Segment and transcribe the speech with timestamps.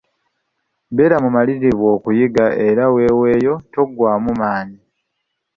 [0.95, 4.79] Beera mumalirirvu okuyiga era weweeyo, toggwaamu maanyi.